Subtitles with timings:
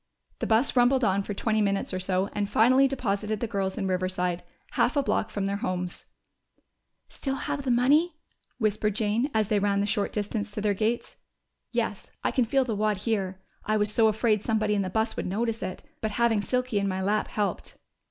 [0.39, 3.85] The bus rumbled on for twenty minutes or so and finally deposited the girls in
[3.85, 6.05] Riverside, half a block from their homes.
[7.07, 8.15] "Still have the money?"
[8.57, 11.17] whispered Jane, as they ran the short distance to their gates.
[11.71, 13.43] "Yes, I can feel the wad here.
[13.63, 15.83] I was so afraid somebody in the bus would notice it.
[16.01, 17.77] But having Silky in my lap helped."